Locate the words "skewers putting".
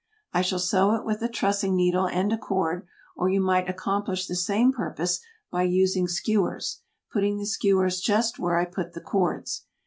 6.07-7.37